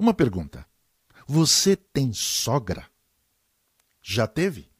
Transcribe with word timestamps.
Uma 0.00 0.14
pergunta: 0.14 0.66
você 1.26 1.76
tem 1.76 2.10
sogra? 2.14 2.86
Já 4.00 4.26
teve? 4.26 4.70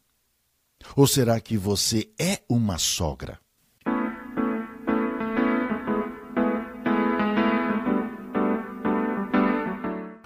Ou 0.97 1.07
será 1.07 1.39
que 1.39 1.59
você 1.59 2.11
é 2.19 2.43
uma 2.49 2.79
sogra? 2.79 3.39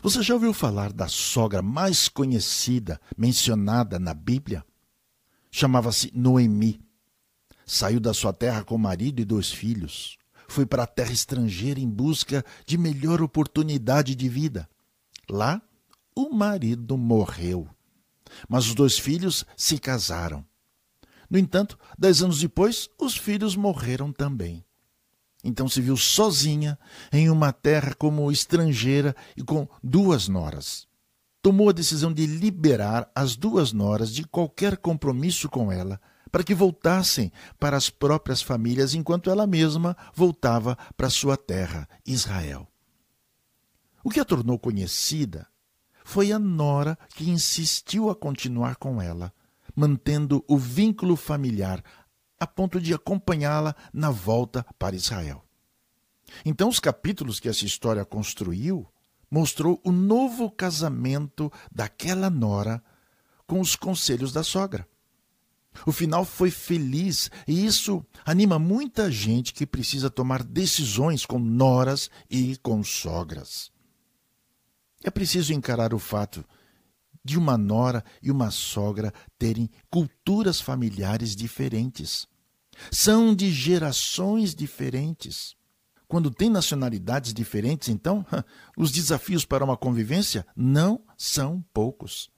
Você 0.01 0.23
já 0.23 0.35
ouviu 0.35 0.55
falar 0.55 0.93
da 0.93 1.09
sogra 1.09 1.61
mais 1.61 2.09
conhecida, 2.09 3.01
mencionada 3.19 3.99
na 3.99 4.15
Bíblia? 4.15 4.65
Chamava-se 5.51 6.13
Noemi. 6.15 6.81
Saiu 7.67 7.99
da 7.99 8.15
sua 8.15 8.33
terra 8.33 8.63
com 8.63 8.79
marido 8.79 9.21
e 9.21 9.25
dois 9.25 9.51
filhos. 9.51 10.17
Foi 10.47 10.65
para 10.65 10.85
a 10.85 10.87
terra 10.87 11.11
estrangeira 11.11 11.81
em 11.81 11.91
busca 11.91 12.45
de 12.65 12.79
melhor 12.79 13.21
oportunidade 13.21 14.15
de 14.15 14.29
vida. 14.29 14.69
Lá, 15.29 15.61
o 16.15 16.31
marido 16.31 16.97
morreu. 16.97 17.69
Mas 18.49 18.67
os 18.67 18.75
dois 18.75 18.99
filhos 18.99 19.45
se 19.57 19.79
casaram. 19.79 20.45
No 21.29 21.39
entanto, 21.39 21.79
dez 21.99 22.23
anos 22.23 22.41
depois, 22.41 22.89
os 22.99 23.17
filhos 23.17 23.57
morreram 23.57 24.13
também. 24.13 24.65
Então 25.43 25.69
se 25.69 25.81
viu 25.81 25.97
sozinha 25.97 26.79
em 27.13 27.29
uma 27.29 27.53
terra 27.53 27.95
como 27.95 28.33
estrangeira 28.33 29.15
e 29.37 29.43
com 29.43 29.69
duas 29.83 30.27
noras. 30.27 30.87
Tomou 31.43 31.69
a 31.69 31.73
decisão 31.73 32.13
de 32.13 32.25
liberar 32.25 33.11
as 33.15 33.37
duas 33.37 33.73
noras 33.73 34.11
de 34.11 34.25
qualquer 34.25 34.79
compromisso 34.79 35.49
com 35.49 35.71
ela, 35.71 36.01
para 36.31 36.43
que 36.43 36.55
voltassem 36.55 37.31
para 37.61 37.77
as 37.77 37.91
próprias 37.91 38.41
famílias 38.41 38.95
enquanto 38.95 39.29
ela 39.29 39.47
mesma 39.47 39.95
voltava 40.15 40.77
para 40.97 41.11
sua 41.11 41.37
terra, 41.37 41.87
Israel. 42.07 42.67
O 44.05 44.11
que 44.11 44.21
a 44.21 44.25
tornou 44.25 44.59
conhecida 44.59 45.49
foi 46.05 46.31
a 46.31 46.39
nora 46.39 46.99
que 47.15 47.31
insistiu 47.31 48.11
a 48.11 48.15
continuar 48.15 48.77
com 48.77 49.01
ela, 49.01 49.33
mantendo 49.75 50.45
o 50.47 50.59
vínculo 50.59 51.17
familiar 51.17 51.83
a 52.39 52.47
ponto 52.47 52.79
de 52.79 52.93
acompanhá-la 52.93 53.75
na 53.95 54.11
volta 54.11 54.63
para 54.79 54.95
Israel. 54.95 55.43
Então, 56.45 56.69
os 56.69 56.79
capítulos 56.79 57.41
que 57.41 57.49
essa 57.49 57.65
história 57.65 58.05
construiu 58.05 58.87
mostrou 59.31 59.81
o 59.83 59.91
novo 59.91 60.51
casamento 60.51 61.51
daquela 61.73 62.29
nora 62.29 62.85
com 63.47 63.59
os 63.59 63.75
conselhos 63.75 64.35
da 64.35 64.43
sogra. 64.43 64.87
O 65.87 65.93
final 65.93 66.27
foi 66.27 66.51
feliz 66.51 67.31
e 67.49 67.65
isso 67.65 68.05
anima 68.25 68.59
muita 68.59 69.11
gente 69.11 69.55
que 69.55 69.67
precisa 69.67 70.11
tomar 70.11 70.43
decisões 70.43 71.25
com 71.25 71.39
noras 71.39 72.11
e 72.31 72.59
com 72.59 72.85
sogras. 72.85 73.73
É 75.05 75.11
preciso 75.11 75.53
encarar 75.53 75.93
o 75.93 75.99
fato 75.99 76.43
de 77.23 77.39
uma 77.39 77.59
nora 77.59 78.03
e 78.23 78.31
uma 78.31 78.51
sogra 78.51 79.13
terem 79.39 79.71
culturas 79.91 80.61
familiares 80.61 81.37
diferentes. 81.37 82.27
São 82.91 83.35
de 83.35 83.53
gerações 83.53 84.55
diferentes. 84.55 85.55
Quando 86.09 86.31
tem 86.31 86.49
nacionalidades 86.49 87.35
diferentes, 87.35 87.89
então, 87.89 88.25
os 88.77 88.91
desafios 88.91 89.45
para 89.45 89.65
uma 89.65 89.77
convivência 89.77 90.47
não 90.57 91.03
são 91.19 91.63
poucos. 91.73 92.31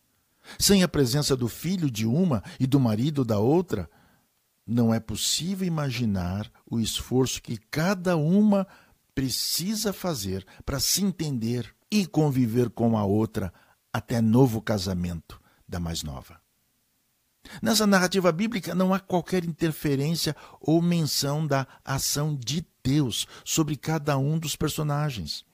Sem 0.58 0.82
a 0.82 0.88
presença 0.88 1.36
do 1.36 1.48
filho 1.48 1.90
de 1.90 2.04
uma 2.04 2.42
e 2.58 2.66
do 2.66 2.80
marido 2.80 3.24
da 3.24 3.38
outra, 3.38 3.88
não 4.66 4.92
é 4.92 4.98
possível 4.98 5.66
imaginar 5.66 6.50
o 6.68 6.80
esforço 6.80 7.40
que 7.40 7.56
cada 7.56 8.16
uma 8.16 8.66
precisa 9.16 9.94
fazer 9.94 10.46
para 10.66 10.78
se 10.78 11.02
entender 11.02 11.74
e 11.90 12.06
conviver 12.06 12.68
com 12.68 12.98
a 12.98 13.04
outra 13.06 13.50
até 13.90 14.20
novo 14.20 14.60
casamento 14.60 15.40
da 15.66 15.80
mais 15.80 16.02
nova. 16.02 16.38
Nessa 17.62 17.86
narrativa 17.86 18.30
bíblica 18.30 18.74
não 18.74 18.92
há 18.92 19.00
qualquer 19.00 19.42
interferência 19.42 20.36
ou 20.60 20.82
menção 20.82 21.46
da 21.46 21.66
ação 21.82 22.36
de 22.36 22.66
Deus 22.84 23.26
sobre 23.42 23.74
cada 23.74 24.18
um 24.18 24.38
dos 24.38 24.54
personagens. 24.54 25.46